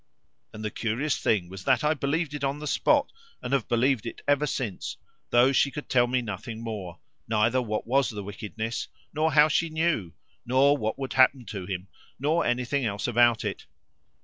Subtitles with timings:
[0.51, 4.07] And the curious thing was that I believed it on the spot and have believed
[4.07, 4.97] it ever since,
[5.29, 9.69] though she could tell me nothing more neither what was the wickedness, nor how she
[9.69, 11.87] knew, nor what would happen to him,
[12.17, 13.67] nor anything else about it.